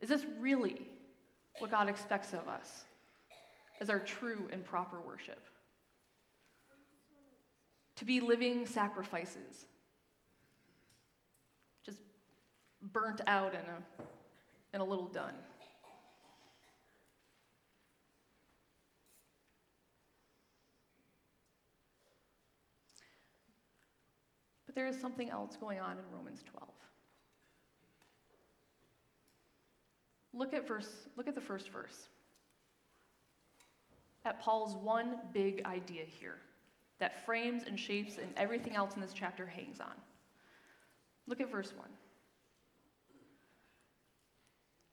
Is 0.00 0.08
this 0.08 0.26
really 0.38 0.86
what 1.60 1.70
God 1.70 1.88
expects 1.88 2.34
of 2.34 2.46
us 2.48 2.84
as 3.80 3.88
our 3.88 4.00
true 4.00 4.48
and 4.52 4.64
proper 4.64 5.00
worship? 5.00 5.42
To 7.96 8.04
be 8.04 8.20
living 8.20 8.66
sacrifices, 8.66 9.64
just 11.84 11.98
burnt 12.92 13.22
out 13.26 13.54
and 13.54 13.64
a, 13.66 14.02
and 14.74 14.82
a 14.82 14.84
little 14.84 15.08
done. 15.08 15.34
But 24.66 24.74
there 24.74 24.86
is 24.86 25.00
something 25.00 25.30
else 25.30 25.56
going 25.56 25.80
on 25.80 25.92
in 25.92 26.04
Romans 26.14 26.42
12. 26.50 26.68
Look 30.34 30.52
at 30.52 30.68
verse 30.68 31.08
look 31.16 31.28
at 31.28 31.34
the 31.34 31.40
first 31.40 31.70
verse. 31.70 32.08
At 34.26 34.38
Paul's 34.38 34.74
one 34.74 35.16
big 35.32 35.64
idea 35.64 36.04
here 36.04 36.40
that 36.98 37.24
frames 37.24 37.62
and 37.66 37.78
shapes 37.78 38.16
and 38.18 38.28
everything 38.36 38.74
else 38.74 38.94
in 38.94 39.00
this 39.00 39.12
chapter 39.12 39.46
hangs 39.46 39.80
on. 39.80 39.92
Look 41.26 41.40
at 41.40 41.50
verse 41.50 41.72
1. 41.76 41.86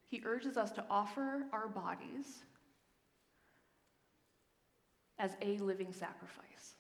He 0.06 0.22
urges 0.26 0.58
us 0.58 0.72
to 0.72 0.86
offer 0.90 1.46
our 1.52 1.68
bodies 1.68 2.44
as 5.18 5.32
a 5.42 5.58
living 5.58 5.94
sacrifice. 5.94 6.76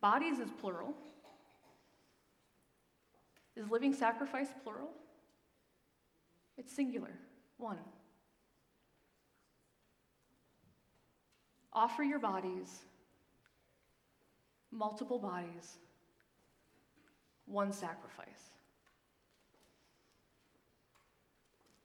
Bodies 0.00 0.38
is 0.38 0.50
plural. 0.60 0.94
Is 3.56 3.68
living 3.70 3.92
sacrifice 3.92 4.48
plural? 4.62 4.90
It's 6.56 6.72
singular, 6.72 7.14
one. 7.56 7.78
Offer 11.78 12.02
your 12.02 12.18
bodies 12.18 12.80
multiple 14.72 15.18
bodies, 15.18 15.76
one 17.46 17.72
sacrifice. 17.72 18.50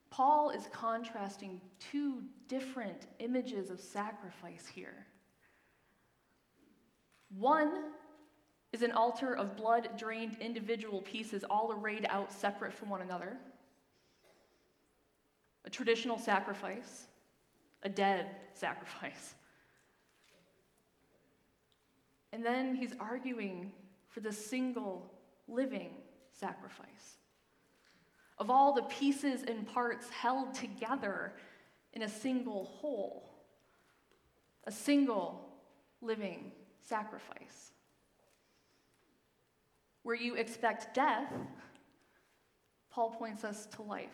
Paul 0.09 0.49
is 0.49 0.67
contrasting 0.71 1.61
two 1.79 2.23
different 2.47 3.07
images 3.19 3.69
of 3.69 3.79
sacrifice 3.79 4.67
here. 4.67 5.05
One 7.37 7.91
is 8.71 8.81
an 8.81 8.91
altar 8.91 9.35
of 9.35 9.55
blood 9.55 9.89
drained 9.95 10.37
individual 10.41 11.01
pieces, 11.01 11.43
all 11.47 11.71
arrayed 11.71 12.07
out 12.09 12.31
separate 12.31 12.73
from 12.73 12.89
one 12.89 13.01
another. 13.01 13.37
A 15.65 15.69
traditional 15.69 16.17
sacrifice, 16.17 17.05
a 17.83 17.89
dead 17.89 18.35
sacrifice. 18.53 19.35
And 22.33 22.43
then 22.43 22.75
he's 22.75 22.93
arguing 22.99 23.71
for 24.09 24.19
the 24.19 24.33
single 24.33 25.13
living 25.47 25.91
sacrifice. 26.31 27.17
Of 28.39 28.49
all 28.49 28.73
the 28.73 28.81
pieces 28.83 29.43
and 29.47 29.67
parts 29.67 30.09
held 30.09 30.55
together 30.55 31.33
in 31.93 32.01
a 32.01 32.09
single 32.09 32.65
whole, 32.65 33.29
a 34.65 34.71
single 34.71 35.47
living 36.01 36.51
sacrifice. 36.81 37.71
Where 40.01 40.15
you 40.15 40.33
expect 40.33 40.95
death, 40.95 41.31
Paul 42.89 43.11
points 43.11 43.43
us 43.43 43.67
to 43.75 43.83
life. 43.83 44.09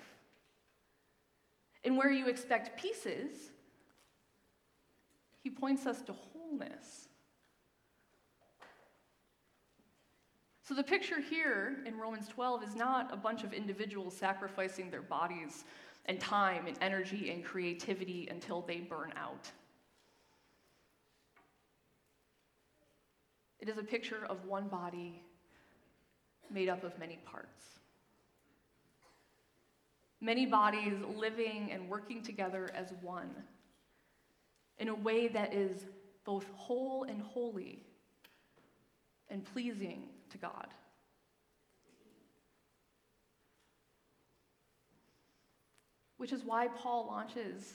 And 1.86 1.96
where 1.96 2.12
you 2.12 2.28
expect 2.28 2.82
pieces, 2.82 3.52
he 5.42 5.50
points 5.50 5.86
us 5.86 6.02
to 6.02 6.12
wholeness. 6.12 7.09
So 10.70 10.76
the 10.76 10.84
picture 10.84 11.20
here 11.20 11.78
in 11.88 11.98
Romans 11.98 12.28
12 12.28 12.62
is 12.62 12.76
not 12.76 13.12
a 13.12 13.18
bunch 13.18 13.44
of 13.44 13.54
individuals 13.54 14.16
sacrificing 14.16 14.92
their 14.92 15.02
bodies 15.02 15.64
and 16.06 16.20
time 16.20 16.68
and 16.68 16.78
energy 16.80 17.32
and 17.32 17.44
creativity 17.44 18.28
until 18.30 18.62
they 18.62 18.78
burn 18.78 19.12
out. 19.18 19.50
It 23.60 23.68
is 23.68 23.80
a 23.80 23.84
picture 23.84 24.28
of 24.30 24.46
one 24.46 24.68
body 24.68 25.24
made 26.52 26.70
up 26.70 26.84
of 26.84 27.00
many 27.00 27.18
parts. 27.26 27.80
Many 30.22 30.46
bodies 30.46 30.94
living 31.16 31.72
and 31.72 31.90
working 31.90 32.22
together 32.22 32.70
as 32.76 32.94
one 33.02 33.32
in 34.78 34.90
a 34.90 34.96
way 34.96 35.30
that 35.30 35.52
is 35.52 35.86
both 36.26 36.46
whole 36.54 37.06
and 37.06 37.24
holy 37.24 37.82
and 39.32 39.44
pleasing 39.44 40.10
to 40.32 40.38
God. 40.38 40.68
Which 46.18 46.34
is 46.34 46.44
why 46.44 46.68
Paul 46.68 47.08
launches 47.08 47.74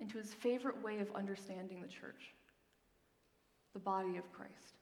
into 0.00 0.18
his 0.18 0.32
favorite 0.32 0.82
way 0.82 0.98
of 0.98 1.14
understanding 1.14 1.80
the 1.80 1.88
church 1.88 2.32
the 3.72 3.80
body 3.80 4.16
of 4.16 4.32
Christ. 4.32 4.78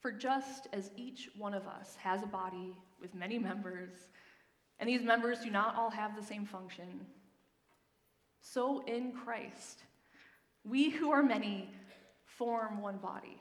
For 0.00 0.12
just 0.12 0.68
as 0.72 0.92
each 0.96 1.30
one 1.36 1.52
of 1.52 1.66
us 1.66 1.96
has 2.00 2.22
a 2.22 2.26
body 2.26 2.76
with 3.00 3.12
many 3.12 3.40
members, 3.40 3.90
and 4.78 4.88
these 4.88 5.02
members 5.02 5.40
do 5.40 5.50
not 5.50 5.74
all 5.74 5.90
have 5.90 6.14
the 6.14 6.22
same 6.22 6.46
function, 6.46 7.06
so 8.40 8.84
in 8.86 9.10
Christ, 9.12 9.82
we 10.64 10.90
who 10.90 11.10
are 11.10 11.24
many 11.24 11.70
form 12.24 12.80
one 12.80 12.98
body 12.98 13.40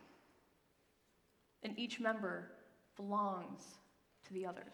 and 1.63 1.77
each 1.77 1.99
member 1.99 2.51
belongs 2.95 3.61
to 4.27 4.33
the 4.33 4.45
others. 4.45 4.73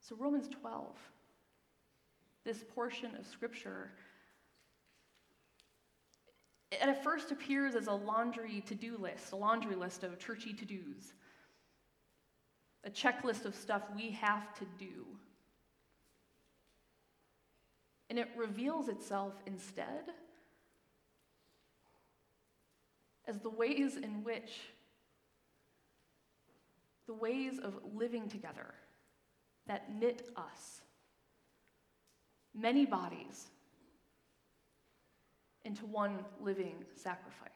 So, 0.00 0.16
Romans 0.16 0.48
12, 0.48 0.96
this 2.44 2.64
portion 2.74 3.14
of 3.18 3.26
Scripture, 3.26 3.90
it 6.72 6.80
at 6.80 7.04
first 7.04 7.30
appears 7.30 7.74
as 7.74 7.88
a 7.88 7.92
laundry 7.92 8.62
to 8.68 8.74
do 8.74 8.96
list, 8.96 9.32
a 9.32 9.36
laundry 9.36 9.74
list 9.74 10.04
of 10.04 10.18
churchy 10.18 10.54
to 10.54 10.64
dos, 10.64 11.12
a 12.84 12.90
checklist 12.90 13.44
of 13.44 13.54
stuff 13.54 13.82
we 13.94 14.10
have 14.12 14.54
to 14.58 14.64
do 14.78 15.04
and 18.10 18.18
it 18.18 18.28
reveals 18.36 18.88
itself 18.88 19.34
instead 19.46 20.04
as 23.26 23.38
the 23.40 23.50
ways 23.50 23.96
in 23.96 24.24
which 24.24 24.60
the 27.06 27.14
ways 27.14 27.58
of 27.58 27.74
living 27.94 28.28
together 28.28 28.74
that 29.66 29.94
knit 29.94 30.30
us, 30.36 30.80
many 32.54 32.86
bodies, 32.86 33.48
into 35.64 35.84
one 35.86 36.18
living 36.40 36.84
sacrifice. 36.94 37.50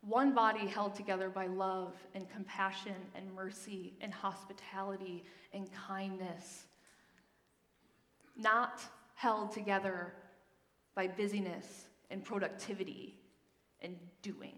One 0.00 0.34
body 0.34 0.66
held 0.66 0.94
together 0.94 1.30
by 1.30 1.46
love 1.46 1.94
and 2.14 2.28
compassion 2.28 2.96
and 3.14 3.32
mercy 3.32 3.94
and 4.00 4.12
hospitality 4.12 5.24
and 5.52 5.68
kindness 5.72 6.64
not 8.36 8.80
held 9.14 9.52
together 9.52 10.12
by 10.94 11.06
busyness 11.06 11.86
and 12.10 12.24
productivity 12.24 13.14
and 13.80 13.96
doing. 14.22 14.54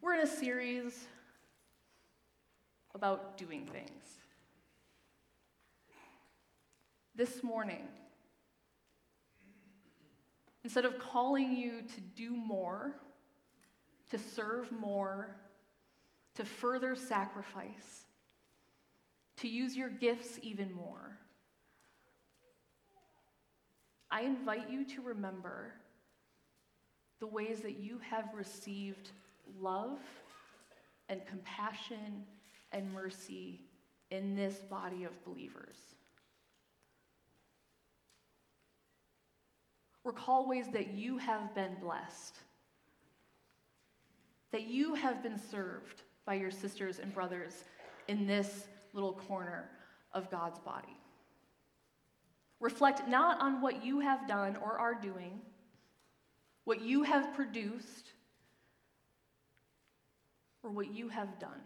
We're 0.00 0.14
in 0.14 0.20
a 0.20 0.26
series 0.26 1.06
about 2.94 3.36
doing 3.36 3.66
things. 3.66 3.88
This 7.14 7.42
morning, 7.42 7.86
instead 10.64 10.84
of 10.84 10.98
calling 10.98 11.54
you 11.54 11.82
to 11.82 12.00
do 12.16 12.30
more, 12.30 12.96
to 14.10 14.18
serve 14.18 14.72
more, 14.72 15.36
to 16.36 16.44
further 16.44 16.94
sacrifice, 16.94 18.06
to 19.36 19.48
use 19.48 19.76
your 19.76 19.90
gifts 19.90 20.38
even 20.42 20.72
more. 20.72 21.18
I 24.10 24.22
invite 24.22 24.70
you 24.70 24.84
to 24.86 25.02
remember 25.02 25.72
the 27.20 27.26
ways 27.26 27.60
that 27.60 27.78
you 27.78 27.98
have 28.10 28.28
received 28.34 29.10
love 29.60 29.98
and 31.08 31.24
compassion 31.26 32.24
and 32.72 32.92
mercy 32.92 33.60
in 34.10 34.34
this 34.34 34.56
body 34.56 35.04
of 35.04 35.24
believers. 35.24 35.76
Recall 40.04 40.48
ways 40.48 40.66
that 40.72 40.94
you 40.94 41.16
have 41.18 41.54
been 41.54 41.76
blessed, 41.80 42.36
that 44.50 44.66
you 44.66 44.94
have 44.94 45.22
been 45.22 45.38
served 45.38 46.02
by 46.26 46.34
your 46.34 46.50
sisters 46.50 46.98
and 46.98 47.12
brothers 47.12 47.64
in 48.08 48.26
this 48.26 48.66
little 48.92 49.12
corner 49.12 49.68
of 50.12 50.30
God's 50.30 50.58
body. 50.60 50.96
Reflect 52.60 53.08
not 53.08 53.40
on 53.40 53.60
what 53.60 53.84
you 53.84 54.00
have 54.00 54.28
done 54.28 54.56
or 54.56 54.78
are 54.78 54.94
doing, 54.94 55.40
what 56.64 56.80
you 56.80 57.02
have 57.02 57.34
produced, 57.34 58.12
or 60.62 60.70
what 60.70 60.94
you 60.94 61.08
have 61.08 61.40
done, 61.40 61.60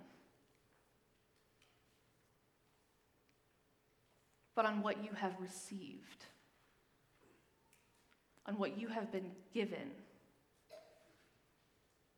but 4.55 4.64
on 4.64 4.81
what 4.81 5.05
you 5.05 5.11
have 5.12 5.35
received, 5.38 6.25
on 8.47 8.57
what 8.57 8.79
you 8.79 8.88
have 8.88 9.12
been 9.12 9.31
given 9.53 9.90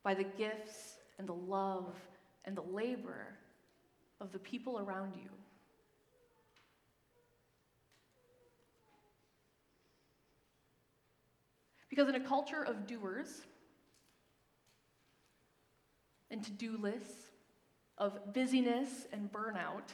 by 0.04 0.14
the 0.14 0.22
gifts 0.22 0.98
and 1.18 1.28
the 1.28 1.34
love 1.34 1.96
and 2.48 2.56
the 2.56 2.62
labor 2.62 3.26
of 4.22 4.32
the 4.32 4.38
people 4.38 4.78
around 4.78 5.12
you. 5.14 5.28
Because 11.90 12.08
in 12.08 12.14
a 12.14 12.26
culture 12.26 12.62
of 12.62 12.86
doers 12.86 13.42
and 16.30 16.42
to 16.42 16.50
do 16.50 16.78
lists, 16.78 17.26
of 17.98 18.32
busyness 18.32 19.06
and 19.12 19.30
burnout, 19.30 19.92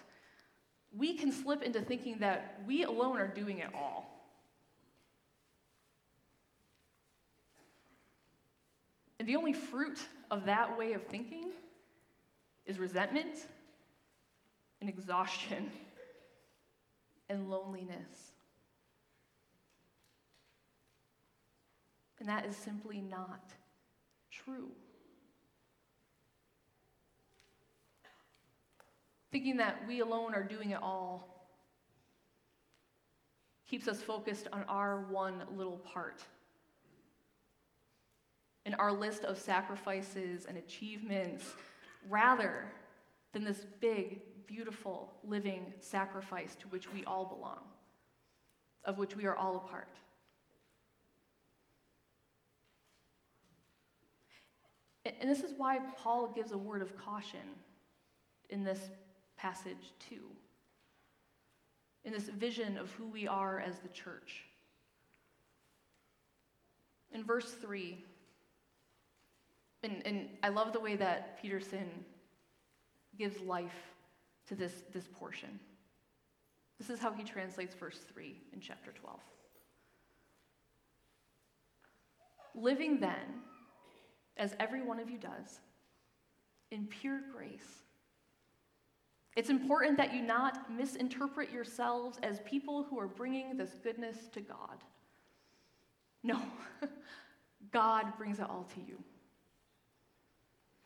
we 0.96 1.14
can 1.14 1.32
slip 1.32 1.60
into 1.60 1.80
thinking 1.80 2.18
that 2.20 2.60
we 2.68 2.84
alone 2.84 3.18
are 3.18 3.26
doing 3.26 3.58
it 3.58 3.70
all. 3.74 4.30
And 9.18 9.28
the 9.28 9.34
only 9.34 9.54
fruit 9.54 9.98
of 10.30 10.44
that 10.44 10.78
way 10.78 10.92
of 10.92 11.02
thinking 11.06 11.50
is 12.66 12.78
resentment 12.78 13.46
and 14.80 14.88
exhaustion 14.88 15.70
and 17.28 17.48
loneliness. 17.50 18.32
And 22.20 22.28
that 22.28 22.46
is 22.46 22.56
simply 22.56 23.00
not 23.00 23.50
true. 24.30 24.70
Thinking 29.30 29.56
that 29.56 29.82
we 29.86 30.00
alone 30.00 30.34
are 30.34 30.44
doing 30.44 30.70
it 30.70 30.78
all 30.80 31.48
keeps 33.68 33.88
us 33.88 34.00
focused 34.00 34.46
on 34.52 34.62
our 34.68 35.06
one 35.10 35.42
little 35.56 35.78
part. 35.78 36.22
In 38.64 38.74
our 38.74 38.92
list 38.92 39.24
of 39.24 39.36
sacrifices 39.36 40.46
and 40.46 40.56
achievements, 40.56 41.44
rather 42.08 42.64
than 43.32 43.44
this 43.44 43.66
big, 43.80 44.20
beautiful, 44.46 45.12
living 45.24 45.72
sacrifice 45.80 46.54
to 46.56 46.68
which 46.68 46.92
we 46.92 47.04
all 47.04 47.24
belong, 47.24 47.60
of 48.84 48.98
which 48.98 49.16
we 49.16 49.24
are 49.24 49.36
all 49.36 49.56
a 49.56 49.70
part. 49.70 49.88
And 55.20 55.30
this 55.30 55.40
is 55.40 55.52
why 55.56 55.80
Paul 55.98 56.32
gives 56.34 56.52
a 56.52 56.58
word 56.58 56.80
of 56.80 56.96
caution 56.96 57.40
in 58.48 58.64
this 58.64 58.80
passage, 59.36 59.92
too. 60.08 60.22
In 62.04 62.12
this 62.12 62.28
vision 62.28 62.78
of 62.78 62.90
who 62.92 63.06
we 63.08 63.26
are 63.26 63.60
as 63.60 63.78
the 63.78 63.88
church. 63.88 64.44
In 67.12 67.22
verse 67.22 67.52
3, 67.52 68.02
and, 69.84 70.02
and 70.06 70.28
I 70.42 70.48
love 70.48 70.72
the 70.72 70.80
way 70.80 70.96
that 70.96 71.40
Peterson 71.40 71.88
gives 73.18 73.40
life 73.40 73.92
to 74.48 74.54
this, 74.54 74.82
this 74.92 75.06
portion. 75.06 75.60
This 76.78 76.90
is 76.90 76.98
how 76.98 77.12
he 77.12 77.22
translates 77.22 77.74
verse 77.74 77.98
3 78.12 78.34
in 78.52 78.60
chapter 78.60 78.92
12. 78.92 79.20
Living 82.56 82.98
then, 83.00 83.42
as 84.36 84.54
every 84.58 84.82
one 84.82 84.98
of 84.98 85.10
you 85.10 85.18
does, 85.18 85.60
in 86.70 86.86
pure 86.86 87.20
grace. 87.32 87.82
It's 89.36 89.50
important 89.50 89.96
that 89.98 90.14
you 90.14 90.22
not 90.22 90.70
misinterpret 90.70 91.50
yourselves 91.50 92.18
as 92.22 92.40
people 92.40 92.84
who 92.84 92.98
are 92.98 93.08
bringing 93.08 93.56
this 93.56 93.74
goodness 93.82 94.28
to 94.32 94.40
God. 94.40 94.82
No, 96.22 96.40
God 97.72 98.16
brings 98.16 98.38
it 98.38 98.48
all 98.48 98.66
to 98.74 98.80
you. 98.80 98.98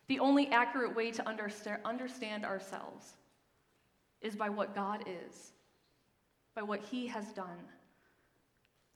The 0.09 0.19
only 0.19 0.51
accurate 0.51 0.95
way 0.95 1.11
to 1.11 1.27
understand 1.29 2.43
ourselves 2.43 3.13
is 4.21 4.35
by 4.35 4.49
what 4.49 4.73
God 4.73 5.03
is, 5.07 5.53
by 6.55 6.63
what 6.63 6.81
He 6.81 7.05
has 7.07 7.31
done, 7.33 7.59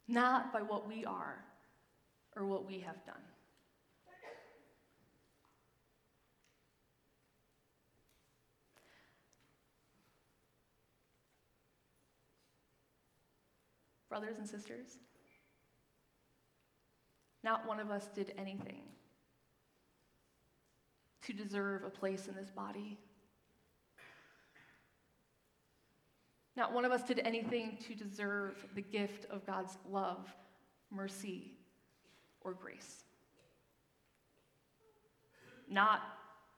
not 0.08 0.52
by 0.52 0.64
what 0.64 0.88
we 0.88 1.06
are 1.06 1.46
or 2.36 2.46
what 2.46 2.68
we 2.68 2.80
have 2.80 3.06
done. 3.06 3.16
brothers 14.10 14.38
and 14.38 14.48
sisters? 14.48 15.00
Not 17.44 17.66
one 17.68 17.80
of 17.80 17.90
us 17.90 18.10
did 18.14 18.32
anything 18.38 18.84
to 21.26 21.34
deserve 21.34 21.84
a 21.84 21.90
place 21.90 22.28
in 22.28 22.36
this 22.36 22.50
body. 22.50 22.98
Not 26.56 26.74
one 26.74 26.86
of 26.86 26.92
us 26.92 27.04
did 27.04 27.20
anything 27.20 27.78
to 27.88 27.96
deserve 27.96 28.64
the 28.76 28.82
gift 28.82 29.26
of 29.32 29.46
God's 29.46 29.78
love, 29.90 30.28
mercy, 30.92 31.54
or 32.42 32.54
grace. 32.54 33.04
Not 35.70 36.02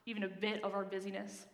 even 0.06 0.24
a 0.24 0.28
bit 0.28 0.64
of 0.64 0.74
our 0.74 0.84
busyness. 0.84 1.46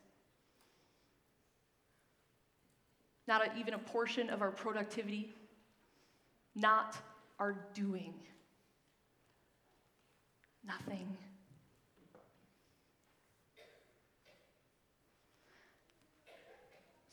Not 3.28 3.46
a, 3.46 3.60
even 3.60 3.76
a 3.76 3.78
portion 3.78 4.30
of 4.30 4.42
our 4.42 4.52
productivity 4.52 5.36
not 6.56 6.98
our 7.40 7.56
doing. 7.74 8.14
Nothing. 10.66 11.18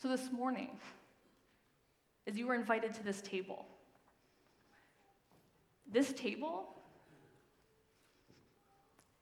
So 0.00 0.08
this 0.08 0.30
morning, 0.30 0.70
as 2.26 2.36
you 2.36 2.46
were 2.46 2.54
invited 2.54 2.94
to 2.94 3.02
this 3.02 3.20
table, 3.20 3.66
this 5.90 6.12
table, 6.12 6.68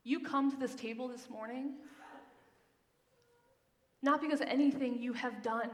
you 0.04 0.20
come 0.20 0.50
to 0.50 0.56
this 0.56 0.74
table 0.74 1.08
this 1.08 1.28
morning 1.30 1.74
not 4.02 4.20
because 4.20 4.40
of 4.40 4.48
anything 4.48 4.98
you 5.00 5.12
have 5.14 5.42
done. 5.42 5.70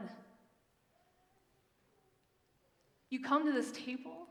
You 3.09 3.21
come 3.21 3.45
to 3.45 3.51
this 3.51 3.71
table 3.71 4.27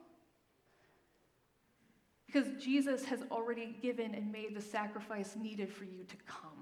because 2.26 2.48
Jesus 2.60 3.04
has 3.04 3.20
already 3.30 3.76
given 3.80 4.14
and 4.14 4.32
made 4.32 4.56
the 4.56 4.60
sacrifice 4.60 5.36
needed 5.36 5.72
for 5.72 5.84
you 5.84 6.04
to 6.08 6.16
come. 6.26 6.61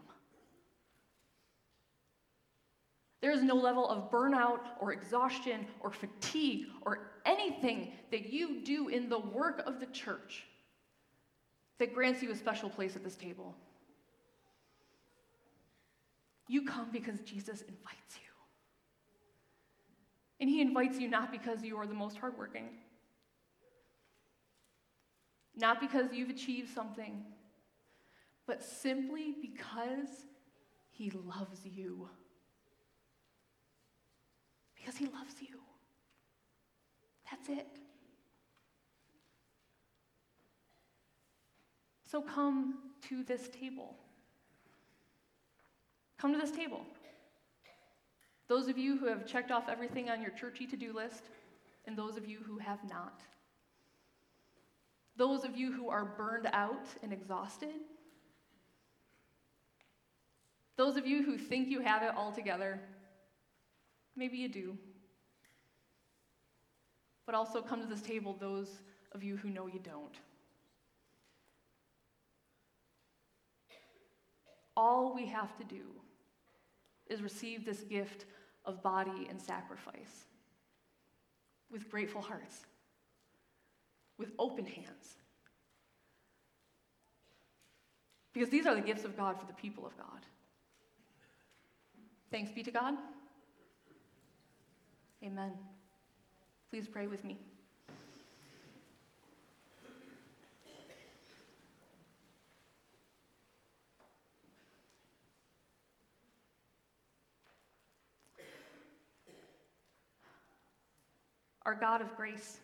There 3.21 3.31
is 3.31 3.43
no 3.43 3.55
level 3.55 3.89
of 3.89 4.11
burnout 4.11 4.61
or 4.81 4.93
exhaustion 4.93 5.67
or 5.81 5.91
fatigue 5.91 6.67
or 6.83 7.11
anything 7.27 7.93
that 8.11 8.33
you 8.33 8.63
do 8.65 8.89
in 8.89 9.09
the 9.09 9.19
work 9.19 9.63
of 9.67 9.79
the 9.79 9.87
church 9.87 10.45
that 11.79 11.95
grants 11.95 12.23
you 12.23 12.31
a 12.31 12.37
special 12.37 12.71
place 12.71 12.97
at 12.97 13.05
this 13.05 13.17
table. 13.17 13.55
You 16.49 16.65
come 16.65 16.89
because 16.91 17.21
Jesus 17.21 17.61
invites 17.61 18.17
you. 18.17 18.33
And 20.41 20.49
he 20.49 20.61
invites 20.61 20.99
you 20.99 21.09
not 21.09 21.31
because 21.31 21.63
you 21.63 21.77
are 21.77 21.87
the 21.87 21.95
most 21.95 22.17
hardworking 22.17 22.71
not 25.61 25.81
because 25.81 26.13
you've 26.13 26.31
achieved 26.31 26.73
something, 26.75 27.23
but 28.47 28.63
simply 28.63 29.35
because 29.41 30.09
He 30.91 31.11
loves 31.11 31.61
you. 31.65 32.09
Because 34.81 34.97
He 34.97 35.05
loves 35.07 35.35
you. 35.41 35.59
That's 37.31 37.49
it. 37.49 37.67
So 42.11 42.21
come 42.21 42.75
to 43.09 43.23
this 43.23 43.49
table. 43.49 43.95
Come 46.19 46.33
to 46.33 46.39
this 46.39 46.51
table. 46.51 46.81
Those 48.49 48.67
of 48.67 48.77
you 48.77 48.97
who 48.97 49.07
have 49.07 49.27
checked 49.27 49.53
off 49.53 49.69
everything 49.69 50.11
on 50.11 50.21
your 50.21 50.33
churchy 50.33 50.67
to 50.67 50.77
do 50.77 50.93
list, 50.93 51.23
and 51.87 51.97
those 51.97 52.17
of 52.17 52.27
you 52.27 52.41
who 52.45 52.59
have 52.59 52.81
not. 52.91 53.21
Those 55.17 55.45
of 55.45 55.57
you 55.57 55.71
who 55.71 55.89
are 55.89 56.05
burned 56.05 56.49
out 56.53 56.87
and 57.03 57.13
exhausted. 57.13 57.75
Those 60.77 60.97
of 60.97 61.07
you 61.07 61.23
who 61.23 61.39
think 61.39 61.69
you 61.69 61.81
have 61.81 62.03
it 62.03 62.13
all 62.17 62.33
together. 62.33 62.81
Maybe 64.17 64.37
you 64.37 64.49
do. 64.49 64.77
But 67.27 67.35
also 67.35 67.63
come 67.63 67.81
to 67.81 67.87
this 67.87 68.03
table, 68.03 68.37
those 68.39 68.69
of 69.13 69.23
you 69.23 69.37
who 69.37 69.51
know 69.51 69.67
you 69.67 69.79
don't. 69.79 70.17
All 74.77 75.15
we 75.15 75.27
have 75.27 75.57
to 75.59 75.65
do 75.65 75.83
is 77.09 77.23
receive 77.23 77.65
this 77.65 77.83
gift 77.83 78.25
of 78.65 78.83
body 78.83 79.27
and 79.29 79.41
sacrifice 79.41 80.27
with 81.71 81.91
grateful 81.91 82.21
hearts 82.21 82.67
with 84.21 84.31
open 84.39 84.67
hands. 84.67 85.17
Because 88.35 88.51
these 88.51 88.67
are 88.67 88.75
the 88.75 88.83
gifts 88.83 89.05
of 89.05 89.17
God 89.17 89.41
for 89.41 89.47
the 89.47 89.55
people 89.55 89.87
of 89.87 89.97
God. 89.97 90.21
Thanks 92.31 92.53
be 92.53 92.63
to 92.63 92.71
God. 92.71 92.95
Amen. 95.23 95.53
Please 96.71 96.89
pray 96.89 97.07
with 97.07 97.25
me. 97.25 97.39
Our 111.67 111.75
God 111.75 112.01
of 112.01 112.17
grace, 112.17 112.59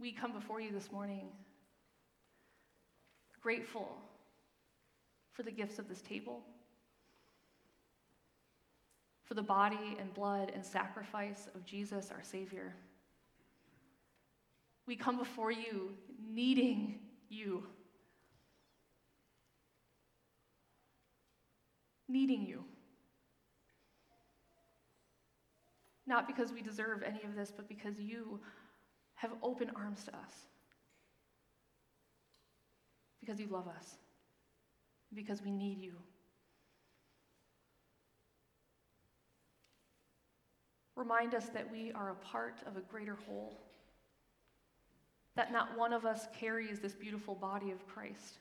we 0.00 0.12
come 0.12 0.32
before 0.32 0.60
you 0.60 0.72
this 0.72 0.90
morning 0.90 1.28
grateful 3.42 3.96
for 5.32 5.42
the 5.42 5.50
gifts 5.50 5.78
of 5.78 5.88
this 5.88 6.02
table, 6.02 6.42
for 9.30 9.34
the 9.34 9.42
body 9.42 9.96
and 10.00 10.12
blood 10.12 10.50
and 10.56 10.66
sacrifice 10.66 11.48
of 11.54 11.64
Jesus, 11.64 12.10
our 12.10 12.20
Savior. 12.20 12.74
We 14.88 14.96
come 14.96 15.18
before 15.18 15.52
you 15.52 15.92
needing 16.28 16.98
you, 17.28 17.64
needing 22.08 22.42
you. 22.42 22.64
Not 26.08 26.26
because 26.26 26.52
we 26.52 26.60
deserve 26.60 27.04
any 27.04 27.22
of 27.22 27.36
this, 27.36 27.52
but 27.56 27.68
because 27.68 28.00
you 28.00 28.40
have 29.14 29.30
open 29.44 29.70
arms 29.76 30.02
to 30.06 30.10
us. 30.10 30.32
Because 33.20 33.38
you 33.38 33.46
love 33.46 33.68
us. 33.68 33.94
Because 35.14 35.40
we 35.40 35.52
need 35.52 35.78
you. 35.78 35.92
Remind 41.00 41.34
us 41.34 41.46
that 41.54 41.72
we 41.72 41.92
are 41.92 42.10
a 42.10 42.14
part 42.26 42.58
of 42.66 42.76
a 42.76 42.82
greater 42.82 43.16
whole. 43.26 43.58
That 45.34 45.50
not 45.50 45.78
one 45.78 45.94
of 45.94 46.04
us 46.04 46.26
carries 46.38 46.78
this 46.78 46.92
beautiful 46.92 47.34
body 47.34 47.70
of 47.70 47.88
Christ. 47.88 48.34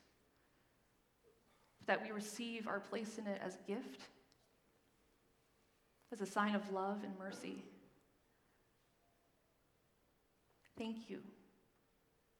That 1.88 2.04
we 2.04 2.12
receive 2.12 2.68
our 2.68 2.82
place 2.82 3.18
in 3.18 3.28
it 3.28 3.40
as 3.42 3.58
gift, 3.66 4.02
as 6.12 6.20
a 6.20 6.26
sign 6.26 6.54
of 6.54 6.70
love 6.74 6.98
and 7.06 7.18
mercy. 7.18 7.64
Thank 10.78 11.10
you 11.10 11.20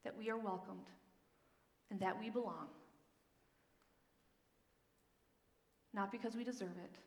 that 0.04 0.18
we 0.18 0.30
are 0.30 0.38
welcomed 0.38 0.90
and 1.92 2.00
that 2.02 2.20
we 2.20 2.30
belong. 2.30 2.68
Not 5.94 6.12
because 6.12 6.36
we 6.36 6.44
deserve 6.44 6.78
it, 6.84 6.98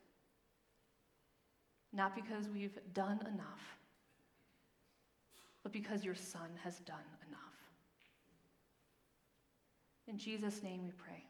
not 1.93 2.15
because 2.15 2.49
we've 2.49 2.77
done 2.93 3.19
enough, 3.21 3.77
but 5.61 5.71
because 5.71 6.03
your 6.03 6.15
Son 6.15 6.49
has 6.63 6.79
done 6.79 6.97
enough. 7.27 7.39
In 10.07 10.17
Jesus' 10.17 10.61
name 10.63 10.83
we 10.83 10.91
pray. 10.91 11.23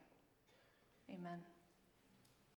Amen. 1.13 1.39